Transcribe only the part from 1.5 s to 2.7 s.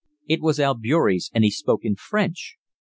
spoke in French.